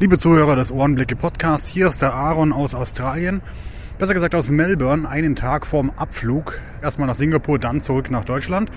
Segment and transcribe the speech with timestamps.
[0.00, 3.42] Liebe Zuhörer des Ohrenblicke Podcasts, hier ist der Aaron aus Australien.
[3.98, 6.58] Besser gesagt aus Melbourne, einen Tag vorm Abflug.
[6.80, 8.70] Erstmal nach Singapur, dann zurück nach Deutschland.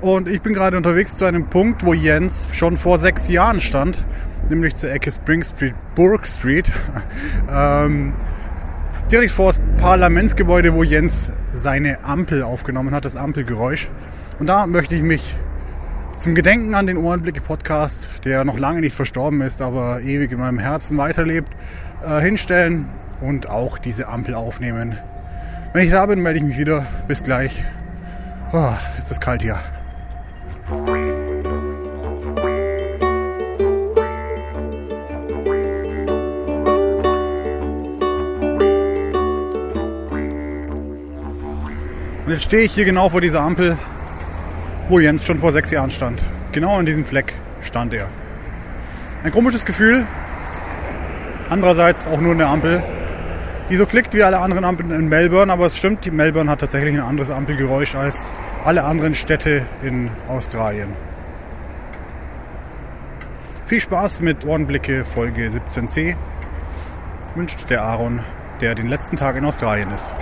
[0.00, 4.04] Und ich bin gerade unterwegs zu einem Punkt, wo Jens schon vor sechs Jahren stand,
[4.48, 6.72] nämlich zur Ecke Spring Street, Burke Street.
[7.48, 8.12] ähm,
[9.12, 13.88] direkt vor das Parlamentsgebäude, wo Jens seine Ampel aufgenommen hat, das Ampelgeräusch.
[14.40, 15.36] Und da möchte ich mich
[16.18, 20.38] zum Gedenken an den Ohrenblicke Podcast, der noch lange nicht verstorben ist, aber ewig in
[20.38, 21.52] meinem Herzen weiterlebt,
[22.04, 22.88] äh, hinstellen
[23.20, 24.98] und auch diese Ampel aufnehmen.
[25.72, 26.86] Wenn ich da bin, melde ich mich wieder.
[27.06, 27.62] Bis gleich.
[28.52, 29.58] Oh, ist das kalt hier.
[42.24, 43.76] Und jetzt stehe ich hier genau vor dieser Ampel
[44.88, 46.20] wo Jens schon vor sechs Jahren stand.
[46.52, 48.08] Genau an diesem Fleck stand er.
[49.24, 50.06] Ein komisches Gefühl.
[51.50, 52.82] Andererseits auch nur eine Ampel,
[53.70, 55.52] die so klickt wie alle anderen Ampeln in Melbourne.
[55.52, 58.30] Aber es stimmt, die Melbourne hat tatsächlich ein anderes Ampelgeräusch als
[58.64, 60.88] alle anderen Städte in Australien.
[63.66, 66.14] Viel Spaß mit Ohrenblicke Folge 17c.
[67.34, 68.20] Wünscht der Aaron,
[68.60, 70.14] der den letzten Tag in Australien ist.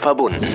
[0.00, 0.49] Verbunden.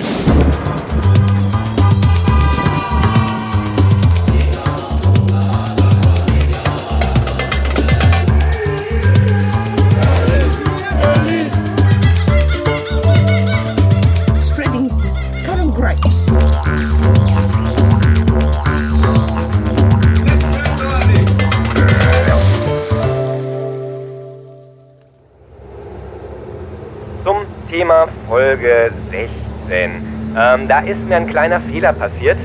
[30.56, 32.38] Ähm, da ist mir ein kleiner Fehler passiert.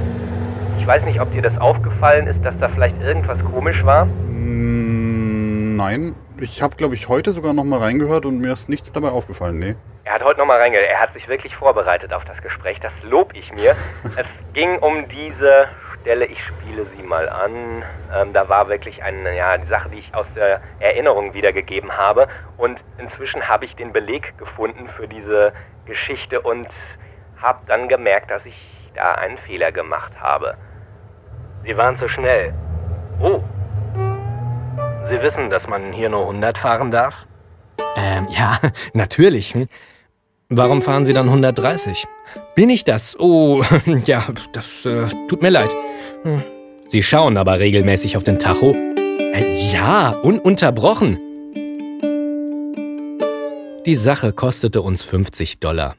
[0.79, 4.05] Ich weiß nicht, ob dir das aufgefallen ist, dass da vielleicht irgendwas komisch war.
[4.05, 8.91] Mm, nein, ich habe, glaube ich, heute sogar noch mal reingehört und mir ist nichts
[8.91, 9.75] dabei aufgefallen, nee.
[10.03, 10.89] Er hat heute noch mal reingehört.
[10.89, 12.79] Er hat sich wirklich vorbereitet auf das Gespräch.
[12.81, 13.75] Das lob ich mir.
[14.03, 15.67] es ging um diese
[16.01, 17.83] Stelle, ich spiele sie mal an.
[18.13, 22.27] Ähm, da war wirklich eine ja, die Sache, die ich aus der Erinnerung wiedergegeben habe.
[22.57, 25.53] Und inzwischen habe ich den Beleg gefunden für diese
[25.85, 26.67] Geschichte und
[27.41, 28.55] habe dann gemerkt, dass ich
[28.95, 30.55] da einen Fehler gemacht habe.
[31.63, 32.53] Sie waren zu schnell.
[33.19, 33.41] Oh.
[35.09, 37.27] Sie wissen, dass man hier nur 100 fahren darf?
[37.97, 38.57] Ähm, ja,
[38.93, 39.53] natürlich.
[39.53, 39.67] Hm?
[40.49, 42.05] Warum fahren Sie dann 130?
[42.55, 43.17] Bin ich das?
[43.19, 43.63] Oh,
[44.05, 44.23] ja,
[44.53, 45.73] das äh, tut mir leid.
[46.23, 46.43] Hm.
[46.89, 48.73] Sie schauen aber regelmäßig auf den Tacho.
[48.73, 51.19] Äh, ja, ununterbrochen.
[53.85, 55.95] Die Sache kostete uns 50 Dollar.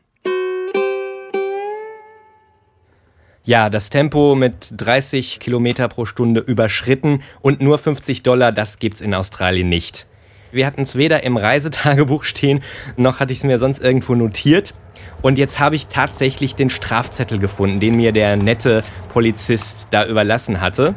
[3.45, 9.01] Ja, das Tempo mit 30 Kilometer pro Stunde überschritten und nur 50 Dollar, das gibt's
[9.01, 10.07] in Australien nicht.
[10.53, 12.63] Wir hatten es weder im Reisetagebuch stehen,
[12.97, 14.75] noch hatte ich es mir sonst irgendwo notiert.
[15.23, 20.61] Und jetzt habe ich tatsächlich den Strafzettel gefunden, den mir der nette Polizist da überlassen
[20.61, 20.95] hatte.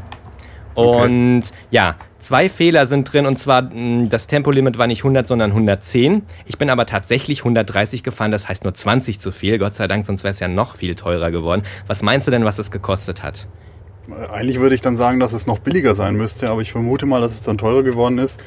[0.76, 1.52] Und okay.
[1.72, 1.96] ja,
[2.26, 6.24] zwei Fehler sind drin und zwar hm, das Tempolimit war nicht 100, sondern 110.
[6.48, 9.60] Ich bin aber tatsächlich 130 gefahren, das heißt nur 20 zu viel.
[9.60, 11.62] Gott sei Dank, sonst wäre es ja noch viel teurer geworden.
[11.86, 13.48] Was meinst du denn, was es gekostet hat?
[14.32, 17.22] Eigentlich würde ich dann sagen, dass es noch billiger sein müsste, aber ich vermute mal,
[17.22, 18.42] dass es dann teurer geworden ist.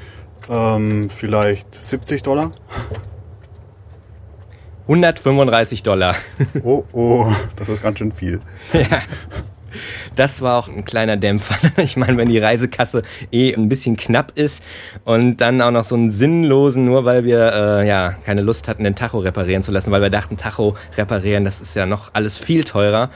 [0.50, 2.52] Ähm, vielleicht 70 Dollar?
[4.82, 6.16] 135 Dollar.
[6.64, 8.40] Oh, oh, das ist ganz schön viel.
[8.72, 9.00] ja.
[10.16, 11.56] Das war auch ein kleiner Dämpfer.
[11.78, 13.02] Ich meine, wenn die Reisekasse
[13.32, 14.62] eh ein bisschen knapp ist
[15.04, 18.84] und dann auch noch so einen sinnlosen, nur weil wir äh, ja keine Lust hatten,
[18.84, 22.38] den Tacho reparieren zu lassen, weil wir dachten, Tacho reparieren, das ist ja noch alles
[22.38, 23.10] viel teurer.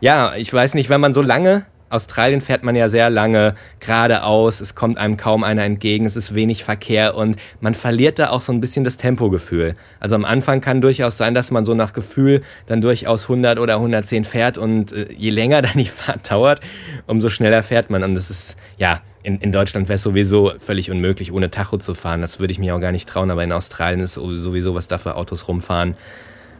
[0.00, 4.60] Ja, ich weiß nicht, wenn man so lange Australien fährt man ja sehr lange geradeaus,
[4.60, 8.40] es kommt einem kaum einer entgegen, es ist wenig Verkehr und man verliert da auch
[8.40, 9.76] so ein bisschen das Tempogefühl.
[10.00, 13.76] Also am Anfang kann durchaus sein, dass man so nach Gefühl dann durchaus 100 oder
[13.76, 16.60] 110 fährt und äh, je länger dann die Fahrt dauert,
[17.06, 20.90] umso schneller fährt man und das ist, ja, in, in Deutschland wäre es sowieso völlig
[20.90, 22.20] unmöglich, ohne Tacho zu fahren.
[22.20, 24.98] Das würde ich mir auch gar nicht trauen, aber in Australien ist sowieso, was da
[24.98, 25.96] für Autos rumfahren.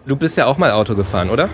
[0.06, 1.50] Du bist ja auch mal Auto gefahren, oder?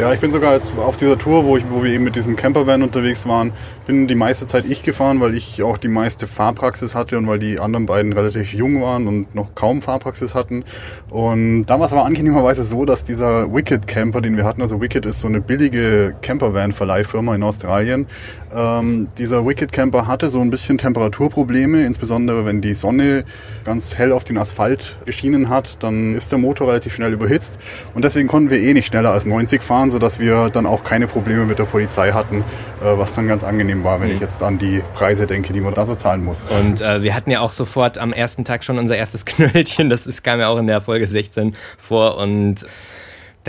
[0.00, 2.34] Ja, ich bin sogar jetzt auf dieser Tour, wo, ich, wo wir eben mit diesem
[2.34, 3.52] Campervan unterwegs waren,
[3.86, 7.38] bin die meiste Zeit ich gefahren, weil ich auch die meiste Fahrpraxis hatte und weil
[7.38, 10.64] die anderen beiden relativ jung waren und noch kaum Fahrpraxis hatten.
[11.10, 15.20] Und da war angenehmerweise so, dass dieser Wicked Camper, den wir hatten, also Wicked ist
[15.20, 18.06] so eine billige Campervan-Verleihfirma in Australien,
[18.54, 23.24] ähm, dieser Wicked Camper hatte so ein bisschen Temperaturprobleme, insbesondere wenn die Sonne
[23.64, 27.58] ganz hell auf den Asphalt geschienen hat, dann ist der Motor relativ schnell überhitzt
[27.94, 31.06] und deswegen konnten wir eh nicht schneller als 90 fahren, sodass wir dann auch keine
[31.06, 32.38] Probleme mit der Polizei hatten,
[32.80, 34.14] äh, was dann ganz angenehm war, wenn mhm.
[34.14, 36.46] ich jetzt an die Preise denke, die man da so zahlen muss.
[36.46, 40.06] Und äh, wir hatten ja auch sofort am ersten Tag schon unser erstes Knöllchen, das
[40.06, 42.66] ist, kam ja auch in der Folge 16 vor und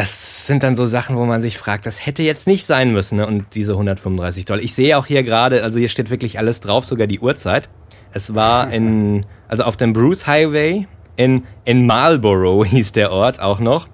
[0.01, 3.17] das sind dann so Sachen, wo man sich fragt, das hätte jetzt nicht sein müssen.
[3.17, 3.27] Ne?
[3.27, 4.63] Und diese 135 Dollar.
[4.63, 7.69] Ich sehe auch hier gerade, also hier steht wirklich alles drauf, sogar die Uhrzeit.
[8.11, 10.87] Es war in, also auf dem Bruce Highway
[11.17, 13.87] in, in Marlborough hieß der Ort auch noch.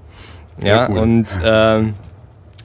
[0.56, 0.98] Sehr ja, cool.
[0.98, 1.94] und ähm,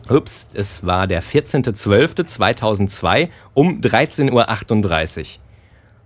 [0.08, 5.24] ups, es war der 14.12.2002 um 13.38 Uhr.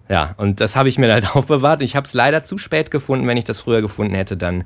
[0.08, 1.82] Ja, und das habe ich mir halt aufbewahrt.
[1.82, 3.26] Ich habe es leider zu spät gefunden.
[3.26, 4.64] Wenn ich das früher gefunden hätte, dann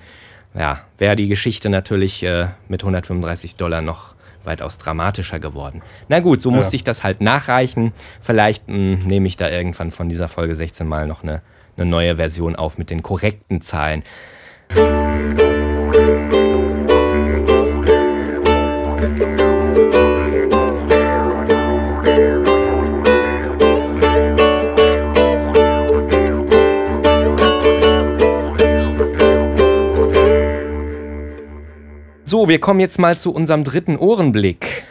[0.54, 4.14] ja, wäre die Geschichte natürlich äh, mit 135 Dollar noch
[4.44, 5.82] weitaus dramatischer geworden.
[6.08, 6.76] Na gut, so musste ja.
[6.76, 7.92] ich das halt nachreichen.
[8.20, 11.42] Vielleicht hm, nehme ich da irgendwann von dieser Folge 16 mal noch eine,
[11.76, 14.02] eine neue Version auf mit den korrekten Zahlen.
[32.30, 34.84] So, wir kommen jetzt mal zu unserem dritten Ohrenblick.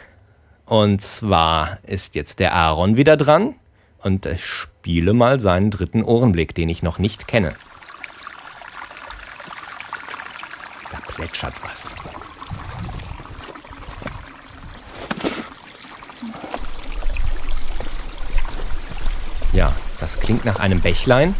[0.66, 3.54] Und zwar ist jetzt der Aaron wieder dran
[4.02, 7.54] und ich spiele mal seinen dritten Ohrenblick, den ich noch nicht kenne.
[10.92, 11.94] Da plätschert was.
[19.54, 21.34] Ja, das klingt nach einem Bächlein.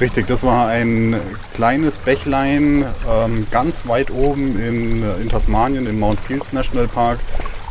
[0.00, 1.16] Richtig, das war ein
[1.52, 7.18] kleines Bächlein ähm, ganz weit oben in, in Tasmanien, im Mount Fields National Park.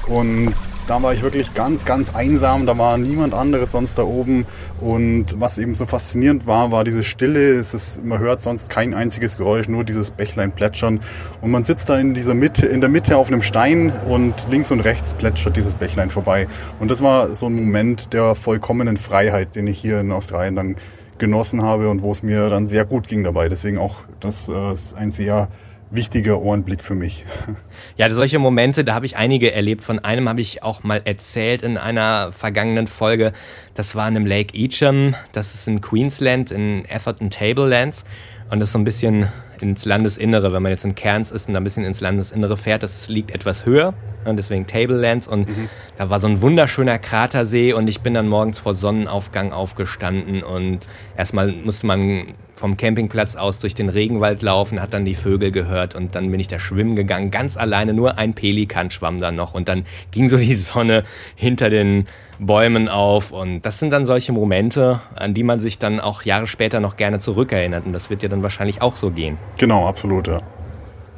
[0.06, 0.54] Und
[0.86, 2.68] da war ich wirklich ganz, ganz einsam.
[2.68, 4.46] Da war niemand anderes sonst da oben.
[4.80, 7.54] Und was eben so faszinierend war, war diese Stille.
[7.54, 11.00] Es ist, man hört sonst kein einziges Geräusch, nur dieses Bächlein plätschern.
[11.42, 14.70] Und man sitzt da in dieser Mitte, in der Mitte auf einem Stein und links
[14.70, 16.46] und rechts plätschert dieses Bächlein vorbei.
[16.80, 20.76] Und das war so ein Moment der vollkommenen Freiheit, den ich hier in Australien dann
[21.19, 23.50] genossen habe und wo es mir dann sehr gut ging dabei.
[23.50, 25.50] Deswegen auch das äh, ist ein sehr
[25.92, 27.25] wichtiger Ohrenblick für mich.
[27.98, 29.81] Ja, solche Momente, da habe ich einige erlebt.
[29.83, 33.33] Von einem habe ich auch mal erzählt in einer vergangenen Folge.
[33.74, 35.16] Das war in einem Lake Eacham.
[35.33, 38.06] Das ist in Queensland, in Atherton Tablelands.
[38.50, 39.28] Und das ist so ein bisschen
[39.62, 42.81] ins Landesinnere, wenn man jetzt in Cairns ist und da ein bisschen ins Landesinnere fährt,
[42.81, 43.94] das liegt etwas höher,
[44.25, 45.69] und deswegen Tablelands und mhm.
[45.98, 50.88] da war so ein wunderschöner Kratersee und ich bin dann morgens vor Sonnenaufgang aufgestanden und
[51.18, 55.95] erstmal musste man vom Campingplatz aus durch den Regenwald laufen, hat dann die Vögel gehört
[55.95, 59.54] und dann bin ich da schwimmen gegangen, ganz alleine, nur ein Pelikan schwamm da noch
[59.54, 61.04] und dann ging so die Sonne
[61.36, 62.07] hinter den
[62.39, 66.47] Bäumen auf und das sind dann solche Momente, an die man sich dann auch Jahre
[66.47, 69.38] später noch gerne zurückerinnert und das wird ja dann wahrscheinlich auch so gehen.
[69.57, 70.38] Genau, absolut, ja.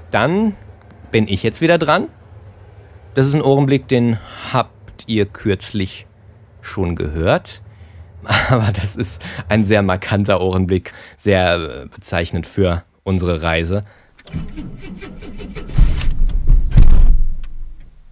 [0.10, 0.56] Dann
[1.12, 2.08] bin ich jetzt wieder dran.
[3.14, 4.18] Das ist ein Ohrenblick, den
[4.52, 6.08] habt ihr kürzlich
[6.62, 7.62] schon gehört.
[8.50, 13.84] Aber das ist ein sehr markanter Ohrenblick, sehr äh, bezeichnend für unsere Reise.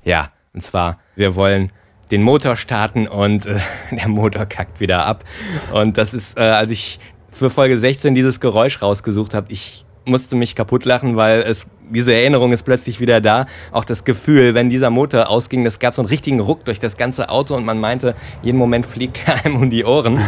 [0.03, 1.71] Ja, und zwar, wir wollen
[2.11, 3.59] den Motor starten und äh,
[3.91, 5.23] der Motor kackt wieder ab.
[5.71, 6.99] Und das ist, äh, als ich
[7.31, 12.13] für Folge 16 dieses Geräusch rausgesucht habe, ich musste mich kaputt lachen, weil es diese
[12.13, 13.45] Erinnerung ist plötzlich wieder da.
[13.71, 16.97] Auch das Gefühl, wenn dieser Motor ausging, das gab so einen richtigen Ruck durch das
[16.97, 20.19] ganze Auto und man meinte, jeden Moment fliegt er einem um die Ohren.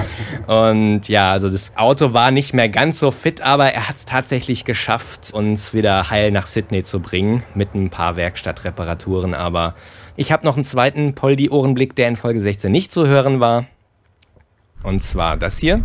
[0.47, 4.05] Und ja, also das Auto war nicht mehr ganz so fit, aber er hat es
[4.05, 9.33] tatsächlich geschafft, uns wieder heil nach Sydney zu bringen mit ein paar Werkstattreparaturen.
[9.33, 9.75] Aber
[10.15, 13.65] ich habe noch einen zweiten Poldi-Ohrenblick, der in Folge 16 nicht zu hören war.
[14.83, 15.79] Und zwar das hier.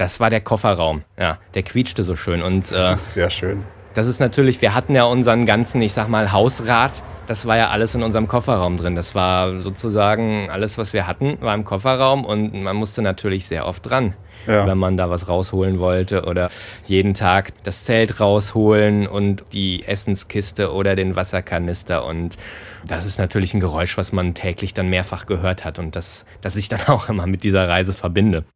[0.00, 1.02] Das war der Kofferraum.
[1.18, 2.40] Ja, der quietschte so schön.
[2.40, 3.64] Und, äh, sehr schön.
[3.92, 7.02] Das ist natürlich, wir hatten ja unseren ganzen, ich sag mal, Hausrat.
[7.26, 8.94] Das war ja alles in unserem Kofferraum drin.
[8.94, 13.66] Das war sozusagen alles, was wir hatten, war im Kofferraum und man musste natürlich sehr
[13.66, 14.14] oft dran.
[14.46, 14.66] Ja.
[14.66, 16.48] wenn man da was rausholen wollte oder
[16.86, 22.38] jeden Tag das Zelt rausholen und die Essenskiste oder den Wasserkanister und
[22.86, 26.56] das ist natürlich ein Geräusch, was man täglich dann mehrfach gehört hat und das, das
[26.56, 28.46] ich dann auch immer mit dieser Reise verbinde.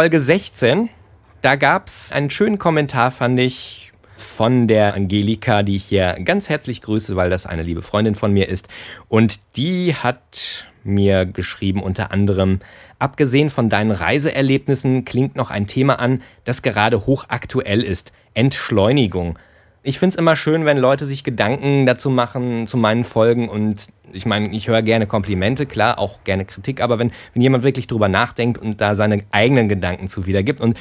[0.00, 0.88] Folge 16.
[1.42, 6.48] Da gab es einen schönen Kommentar, fand ich, von der Angelika, die ich hier ganz
[6.48, 8.68] herzlich grüße, weil das eine liebe Freundin von mir ist.
[9.08, 12.60] Und die hat mir geschrieben unter anderem,
[12.98, 18.10] abgesehen von deinen Reiseerlebnissen klingt noch ein Thema an, das gerade hochaktuell ist.
[18.32, 19.38] Entschleunigung.
[19.82, 23.88] Ich finde es immer schön, wenn Leute sich Gedanken dazu machen zu meinen Folgen und
[24.12, 27.86] ich meine, ich höre gerne Komplimente, klar, auch gerne Kritik, aber wenn, wenn jemand wirklich
[27.86, 30.78] drüber nachdenkt und da seine eigenen Gedanken zu wiedergibt und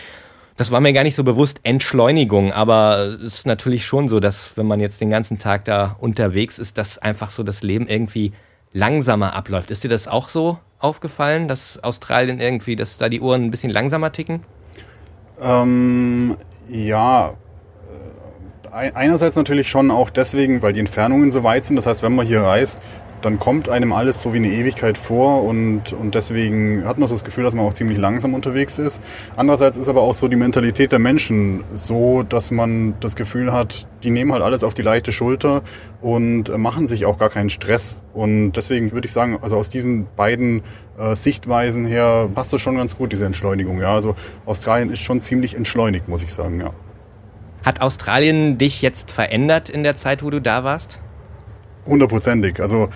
[0.60, 4.58] das war mir gar nicht so bewusst, Entschleunigung, aber es ist natürlich schon so, dass
[4.58, 8.34] wenn man jetzt den ganzen Tag da unterwegs ist, dass einfach so das Leben irgendwie
[8.74, 9.72] langsamer abläuft.
[9.72, 13.70] Ist dir das auch so aufgefallen, dass Australien irgendwie, dass da die Uhren ein bisschen
[13.70, 14.44] langsamer ticken?
[15.42, 16.36] Ähm,
[16.68, 17.36] ja,
[18.72, 21.76] äh, einerseits natürlich schon auch deswegen, weil die Entfernungen so weit sind.
[21.78, 22.82] Das heißt, wenn man hier reist,
[23.22, 27.16] dann kommt einem alles so wie eine Ewigkeit vor und, und deswegen hat man so
[27.16, 29.02] das Gefühl, dass man auch ziemlich langsam unterwegs ist.
[29.36, 33.88] Andererseits ist aber auch so die Mentalität der Menschen so, dass man das Gefühl hat,
[34.04, 35.62] die nehmen halt alles auf die leichte Schulter
[36.02, 38.02] und machen sich auch gar keinen Stress.
[38.14, 40.62] Und deswegen würde ich sagen, also aus diesen beiden
[40.98, 43.82] äh, Sichtweisen her passt das schon ganz gut, diese Entschleunigung.
[43.82, 46.72] Ja, also Australien ist schon ziemlich entschleunigt, muss ich sagen, ja.
[47.64, 51.02] Hat Australien dich jetzt verändert in der Zeit, wo du da warst?
[51.86, 52.60] Hundertprozentig.
[52.60, 52.90] Also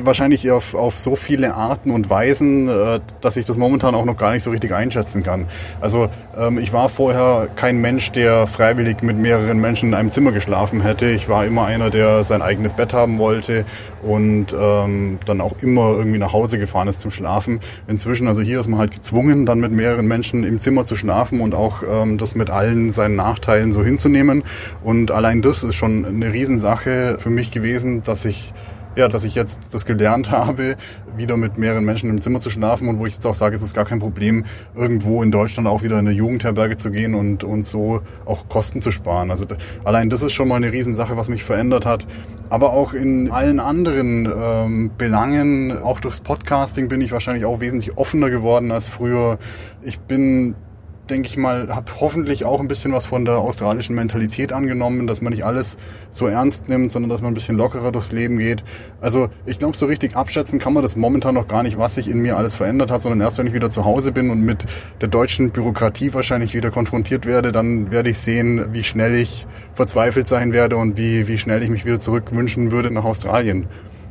[0.00, 4.16] wahrscheinlich auf, auf so viele Arten und Weisen, äh, dass ich das momentan auch noch
[4.16, 5.46] gar nicht so richtig einschätzen kann.
[5.80, 10.32] Also ähm, ich war vorher kein Mensch, der freiwillig mit mehreren Menschen in einem Zimmer
[10.32, 11.08] geschlafen hätte.
[11.08, 13.64] Ich war immer einer, der sein eigenes Bett haben wollte
[14.02, 17.60] und ähm, dann auch immer irgendwie nach Hause gefahren ist zum Schlafen.
[17.86, 21.40] Inzwischen, also hier ist man halt gezwungen, dann mit mehreren Menschen im Zimmer zu schlafen
[21.40, 24.42] und auch ähm, das mit allen seinen Nachteilen so hinzunehmen.
[24.82, 28.52] Und allein das ist schon eine Riesensache für mich gewesen, dass ich
[28.96, 30.76] ja, dass ich jetzt das gelernt habe,
[31.16, 33.62] wieder mit mehreren Menschen im Zimmer zu schlafen und wo ich jetzt auch sage, es
[33.62, 34.44] ist gar kein Problem,
[34.74, 38.82] irgendwo in Deutschland auch wieder in eine Jugendherberge zu gehen und, und so auch Kosten
[38.82, 39.30] zu sparen.
[39.30, 39.46] Also
[39.84, 42.06] allein das ist schon mal eine Riesensache, was mich verändert hat.
[42.50, 47.96] Aber auch in allen anderen ähm, Belangen, auch durchs Podcasting bin ich wahrscheinlich auch wesentlich
[47.96, 49.38] offener geworden als früher.
[49.82, 50.54] Ich bin
[51.10, 55.20] denke ich mal, habe hoffentlich auch ein bisschen was von der australischen Mentalität angenommen, dass
[55.20, 55.76] man nicht alles
[56.10, 58.62] so ernst nimmt, sondern dass man ein bisschen lockerer durchs Leben geht.
[59.00, 62.08] Also ich glaube, so richtig abschätzen kann man das momentan noch gar nicht, was sich
[62.08, 64.64] in mir alles verändert hat, sondern erst wenn ich wieder zu Hause bin und mit
[65.00, 70.28] der deutschen Bürokratie wahrscheinlich wieder konfrontiert werde, dann werde ich sehen, wie schnell ich verzweifelt
[70.28, 73.66] sein werde und wie, wie schnell ich mich wieder zurückwünschen würde nach Australien.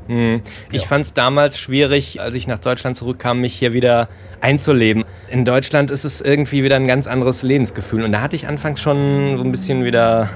[0.08, 0.42] Hm.
[0.72, 0.88] Ich ja.
[0.88, 4.10] fand es damals schwierig, als ich nach Deutschland zurückkam, mich hier wieder
[4.42, 5.06] einzuleben.
[5.30, 8.04] In Deutschland ist es irgendwie wieder ein ganz anderes Lebensgefühl.
[8.04, 10.30] Und da hatte ich anfangs schon so ein bisschen wieder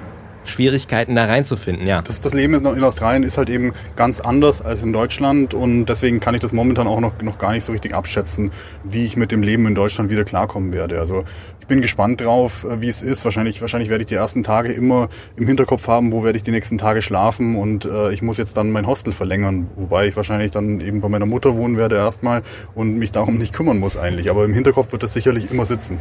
[0.45, 2.01] Schwierigkeiten da reinzufinden, ja.
[2.01, 6.19] Das, das Leben in Australien ist halt eben ganz anders als in Deutschland und deswegen
[6.19, 8.51] kann ich das momentan auch noch, noch gar nicht so richtig abschätzen,
[8.83, 10.99] wie ich mit dem Leben in Deutschland wieder klarkommen werde.
[10.99, 11.23] Also
[11.65, 13.25] ich bin gespannt drauf, äh, wie es ist.
[13.25, 16.51] Wahrscheinlich, wahrscheinlich werde ich die ersten Tage immer im Hinterkopf haben, wo werde ich die
[16.51, 20.51] nächsten Tage schlafen und äh, ich muss jetzt dann mein Hostel verlängern, wobei ich wahrscheinlich
[20.51, 22.43] dann eben bei meiner Mutter wohnen werde erstmal
[22.75, 24.29] und mich darum nicht kümmern muss eigentlich.
[24.29, 25.99] Aber im Hinterkopf wird das sicherlich immer sitzen.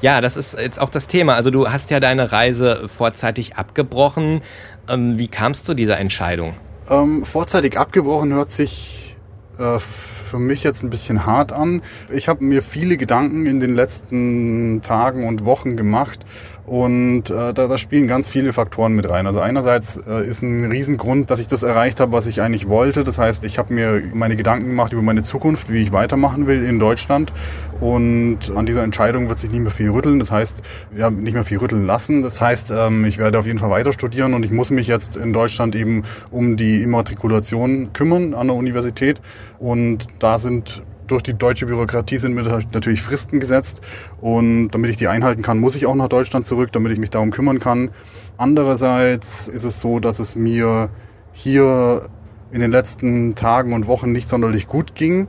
[0.00, 1.34] Ja, das ist jetzt auch das Thema.
[1.34, 4.40] Also du hast ja deine Reise vorzeitig abgebrochen.
[4.88, 6.54] Ähm, wie kamst du zu dieser Entscheidung?
[6.88, 9.16] Ähm, vorzeitig abgebrochen hört sich
[9.58, 11.82] äh, für mich jetzt ein bisschen hart an.
[12.12, 16.20] Ich habe mir viele Gedanken in den letzten Tagen und Wochen gemacht
[16.70, 19.26] und äh, da, da spielen ganz viele Faktoren mit rein.
[19.26, 23.02] Also einerseits äh, ist ein Riesengrund, dass ich das erreicht habe, was ich eigentlich wollte.
[23.02, 26.62] Das heißt, ich habe mir meine Gedanken gemacht über meine Zukunft, wie ich weitermachen will
[26.62, 27.32] in Deutschland.
[27.80, 30.20] Und an dieser Entscheidung wird sich nicht mehr viel rütteln.
[30.20, 30.62] Das heißt,
[30.96, 32.22] ja, nicht mehr viel rütteln lassen.
[32.22, 35.16] Das heißt, ähm, ich werde auf jeden Fall weiter studieren und ich muss mich jetzt
[35.16, 39.20] in Deutschland eben um die Immatrikulation kümmern an der Universität.
[39.58, 43.80] Und da sind durch die deutsche Bürokratie sind mir natürlich Fristen gesetzt
[44.20, 47.10] und damit ich die einhalten kann, muss ich auch nach Deutschland zurück, damit ich mich
[47.10, 47.90] darum kümmern kann.
[48.36, 50.90] Andererseits ist es so, dass es mir
[51.32, 52.08] hier
[52.52, 55.28] in den letzten Tagen und Wochen nicht sonderlich gut ging.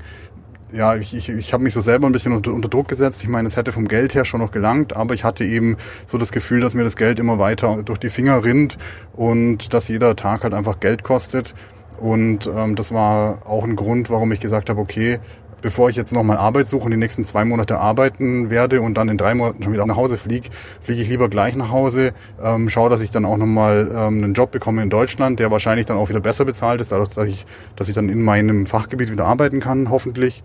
[0.73, 3.21] Ja, ich, ich, ich habe mich so selber ein bisschen unter, unter Druck gesetzt.
[3.23, 5.75] Ich meine, es hätte vom Geld her schon noch gelangt, aber ich hatte eben
[6.07, 8.77] so das Gefühl, dass mir das Geld immer weiter durch die Finger rinnt
[9.13, 11.53] und dass jeder Tag halt einfach Geld kostet.
[12.01, 15.19] Und ähm, das war auch ein Grund, warum ich gesagt habe, okay,
[15.61, 19.09] bevor ich jetzt nochmal Arbeit suche und die nächsten zwei Monate arbeiten werde und dann
[19.09, 20.49] in drei Monaten schon wieder nach Hause fliege,
[20.81, 24.33] fliege ich lieber gleich nach Hause, ähm, schaue, dass ich dann auch nochmal ähm, einen
[24.33, 27.45] Job bekomme in Deutschland, der wahrscheinlich dann auch wieder besser bezahlt ist, dadurch, dass ich,
[27.75, 30.43] dass ich dann in meinem Fachgebiet wieder arbeiten kann, hoffentlich.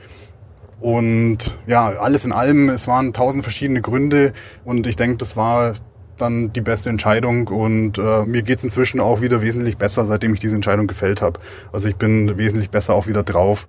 [0.78, 4.32] Und ja, alles in allem, es waren tausend verschiedene Gründe
[4.64, 5.72] und ich denke, das war
[6.18, 10.40] dann die beste Entscheidung und äh, mir geht's inzwischen auch wieder wesentlich besser, seitdem ich
[10.40, 11.40] diese Entscheidung gefällt habe.
[11.72, 13.68] Also ich bin wesentlich besser auch wieder drauf.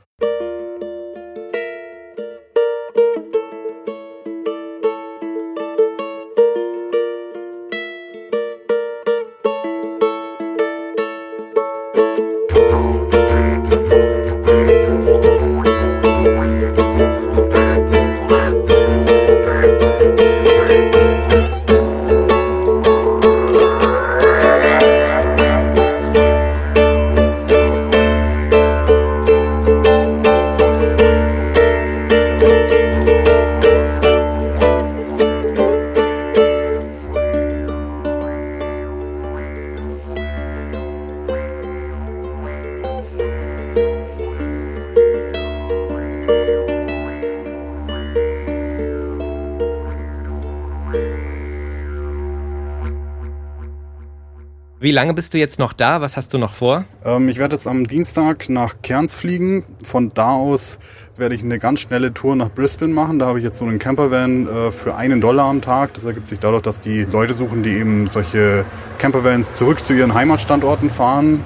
[54.87, 55.99] Wie lange bist du jetzt noch da?
[55.99, 56.85] Was hast du noch vor?
[57.03, 59.65] Ähm, ich werde jetzt am Dienstag nach Cairns fliegen.
[59.83, 60.79] Von da aus
[61.17, 63.19] werde ich eine ganz schnelle Tour nach Brisbane machen.
[63.19, 65.93] Da habe ich jetzt so einen Campervan äh, für einen Dollar am Tag.
[65.95, 68.63] Das ergibt sich dadurch, dass die Leute suchen, die eben solche
[68.97, 71.43] Campervans zurück zu ihren Heimatstandorten fahren.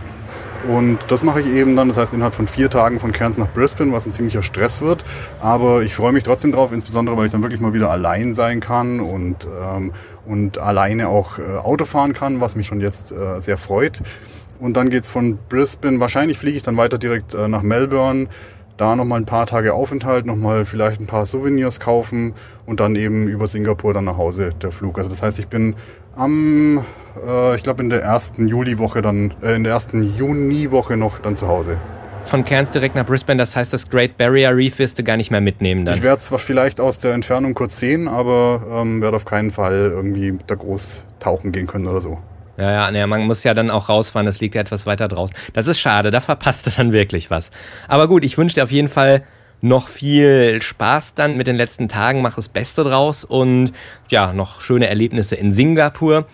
[0.68, 3.48] Und das mache ich eben dann, das heißt innerhalb von vier Tagen von Cairns nach
[3.48, 5.04] Brisbane, was ein ziemlicher Stress wird.
[5.42, 8.60] Aber ich freue mich trotzdem drauf, insbesondere weil ich dann wirklich mal wieder allein sein
[8.60, 9.92] kann und, ähm,
[10.26, 14.02] und alleine auch äh, Auto fahren kann, was mich schon jetzt äh, sehr freut.
[14.60, 18.28] Und dann geht's von Brisbane, wahrscheinlich fliege ich dann weiter direkt äh, nach Melbourne
[18.82, 22.34] da nochmal ein paar Tage Aufenthalt, nochmal vielleicht ein paar Souvenirs kaufen
[22.66, 24.98] und dann eben über Singapur dann nach Hause der Flug.
[24.98, 25.76] Also das heißt, ich bin
[26.22, 26.86] am,
[27.26, 31.36] äh, ich glaube in der ersten Juliwoche dann, äh, in der ersten Juniwoche noch dann
[31.36, 31.78] zu Hause.
[32.26, 35.32] Von Cairns direkt nach Brisbane, das heißt, das Great Barrier Reef wirst du gar nicht
[35.32, 35.96] mehr mitnehmen dann?
[35.96, 39.50] Ich werde es zwar vielleicht aus der Entfernung kurz sehen, aber ähm, werde auf keinen
[39.50, 42.20] Fall irgendwie da groß tauchen gehen können oder so.
[42.58, 45.36] Ja, ja, nee, man muss ja dann auch rausfahren, das liegt ja etwas weiter draußen.
[45.54, 47.50] Das ist schade, da verpasst du dann wirklich was.
[47.88, 49.24] Aber gut, ich wünsche dir auf jeden Fall
[49.62, 53.72] noch viel Spaß dann mit den letzten Tagen, mach das Beste draus und
[54.10, 56.26] ja, noch schöne Erlebnisse in Singapur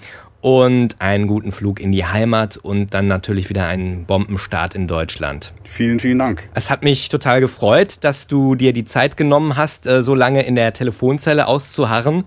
[0.41, 5.53] und einen guten Flug in die Heimat und dann natürlich wieder einen Bombenstart in Deutschland.
[5.63, 6.47] Vielen, vielen Dank.
[6.53, 10.43] Es hat mich total gefreut, dass du dir die Zeit genommen hast, äh, so lange
[10.43, 12.23] in der Telefonzelle auszuharren.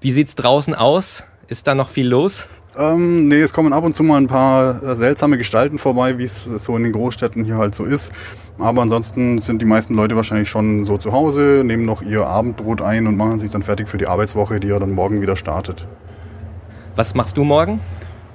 [0.00, 1.24] Wie sieht's draußen aus?
[1.48, 2.46] Ist da noch viel los?
[2.78, 6.24] Ähm, nee, es kommen ab und zu mal ein paar äh, seltsame Gestalten vorbei, wie
[6.24, 8.12] es so in den Großstädten hier halt so ist.
[8.58, 12.80] Aber ansonsten sind die meisten Leute wahrscheinlich schon so zu Hause, nehmen noch ihr Abendbrot
[12.82, 15.86] ein und machen sich dann fertig für die Arbeitswoche, die ja dann morgen wieder startet.
[16.94, 17.80] Was machst du morgen?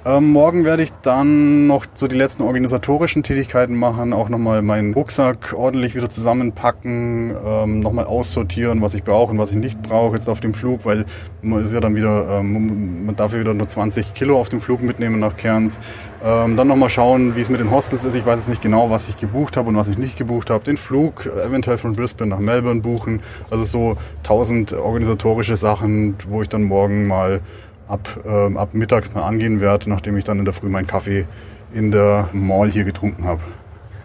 [0.06, 4.94] Ähm, morgen werde ich dann noch so die letzten organisatorischen Tätigkeiten machen, auch nochmal meinen
[4.94, 10.14] Rucksack ordentlich wieder zusammenpacken, ähm, nochmal aussortieren, was ich brauche und was ich nicht brauche
[10.14, 11.06] jetzt auf dem Flug, weil
[11.42, 14.60] man ist ja dann wieder, ähm, man darf ja wieder nur 20 Kilo auf dem
[14.60, 15.80] Flug mitnehmen nach Cairns.
[16.24, 18.14] Ähm, dann nochmal schauen, wie es mit den Hostels ist.
[18.14, 20.62] Ich weiß jetzt nicht genau, was ich gebucht habe und was ich nicht gebucht habe.
[20.62, 23.22] Den Flug eventuell von Brisbane nach Melbourne buchen.
[23.50, 27.40] Also so tausend organisatorische Sachen, wo ich dann morgen mal
[27.88, 31.26] ab, äh, ab mittags mal angehen werde, nachdem ich dann in der Früh meinen Kaffee
[31.72, 33.40] in der Mall hier getrunken habe.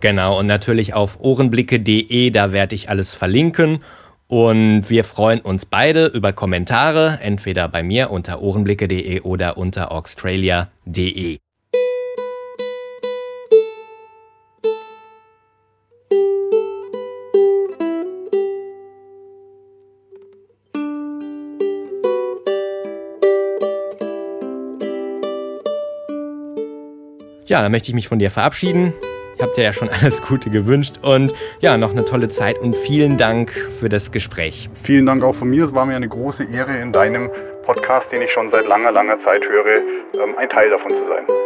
[0.00, 3.80] Genau, und natürlich auf ohrenblicke.de, da werde ich alles verlinken.
[4.28, 11.38] Und wir freuen uns beide über Kommentare, entweder bei mir unter ohrenblicke.de oder unter australia.de.
[27.46, 28.92] Ja, dann möchte ich mich von dir verabschieden.
[29.36, 32.74] Ich habe dir ja schon alles Gute gewünscht und ja, noch eine tolle Zeit und
[32.74, 34.68] vielen Dank für das Gespräch.
[34.74, 35.64] Vielen Dank auch von mir.
[35.64, 37.30] Es war mir eine große Ehre, in deinem
[37.64, 39.76] Podcast, den ich schon seit langer, langer Zeit höre,
[40.20, 41.45] ähm, ein Teil davon zu sein.